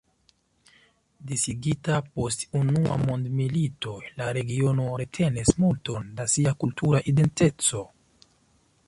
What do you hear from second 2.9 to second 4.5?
mondmilito, la